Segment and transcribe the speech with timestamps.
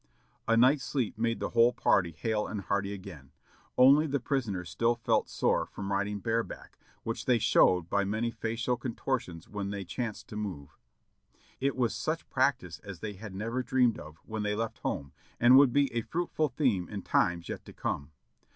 [0.47, 3.29] A night's sleep made the whole party hale and hearty again;
[3.77, 8.31] only the prisoners still felt sore from riding bare back, which they showed by many
[8.31, 10.75] facial contortions when they chanced to move.
[11.59, 15.55] It was such practice as they had never dreamed of when they left home, and
[15.55, 18.09] would be a fruitful theme in times yet to come.